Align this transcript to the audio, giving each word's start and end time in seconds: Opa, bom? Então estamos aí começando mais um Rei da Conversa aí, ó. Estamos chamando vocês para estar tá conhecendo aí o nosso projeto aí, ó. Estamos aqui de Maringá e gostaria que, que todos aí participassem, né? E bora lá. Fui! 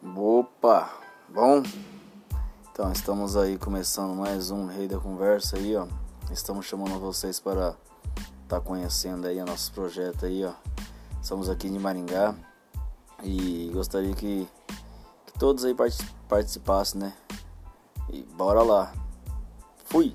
Opa, 0.00 0.88
bom? 1.28 1.60
Então 2.70 2.92
estamos 2.92 3.36
aí 3.36 3.58
começando 3.58 4.14
mais 4.14 4.52
um 4.52 4.66
Rei 4.66 4.86
da 4.86 5.00
Conversa 5.00 5.56
aí, 5.56 5.74
ó. 5.74 5.88
Estamos 6.30 6.66
chamando 6.66 7.00
vocês 7.00 7.40
para 7.40 7.74
estar 8.42 8.60
tá 8.60 8.60
conhecendo 8.60 9.26
aí 9.26 9.40
o 9.40 9.44
nosso 9.44 9.72
projeto 9.72 10.24
aí, 10.24 10.44
ó. 10.44 10.52
Estamos 11.20 11.50
aqui 11.50 11.68
de 11.68 11.80
Maringá 11.80 12.32
e 13.24 13.70
gostaria 13.74 14.14
que, 14.14 14.48
que 15.26 15.32
todos 15.36 15.64
aí 15.64 15.74
participassem, 16.28 17.00
né? 17.00 17.12
E 18.08 18.22
bora 18.22 18.62
lá. 18.62 18.92
Fui! 19.86 20.14